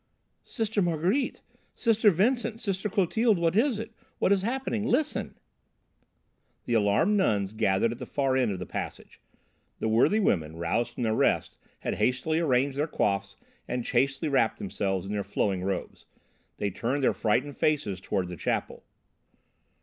"Sister 0.45 0.81
Marguerite! 0.81 1.41
Sister 1.75 2.09
Vincent! 2.09 2.59
Sister 2.59 2.89
Clotilde! 2.89 3.37
What 3.37 3.55
is 3.55 3.77
it? 3.77 3.93
What 4.17 4.31
is 4.31 4.41
happening? 4.41 4.87
Listen!" 4.87 5.37
The 6.65 6.73
alarmed 6.73 7.15
nuns 7.17 7.53
gathered 7.53 7.91
at 7.91 7.99
the 7.99 8.07
far 8.07 8.35
end 8.35 8.51
of 8.51 8.57
the 8.57 8.65
passage. 8.65 9.21
The 9.77 9.87
worthy 9.87 10.19
women, 10.19 10.55
roused 10.55 10.95
from 10.95 11.03
their 11.03 11.13
rest, 11.13 11.55
had 11.81 11.97
hastily 11.97 12.39
arranged 12.39 12.79
their 12.79 12.87
coifs, 12.87 13.35
and 13.67 13.85
chastely 13.85 14.27
wrapped 14.27 14.57
themselves 14.57 15.05
in 15.05 15.11
their 15.11 15.23
flowing 15.23 15.61
robes. 15.63 16.07
They 16.57 16.71
turned 16.71 17.03
their 17.03 17.13
frightened 17.13 17.55
faces 17.57 18.01
toward 18.01 18.27
the 18.27 18.35
chapel. 18.37 18.83